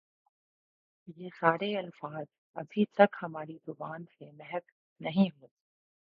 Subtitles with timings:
[1.17, 2.25] یہ سارے الفاظ
[2.57, 4.59] ابھی تک ہماری زبان سے محو
[5.01, 5.47] نہیں ہوئے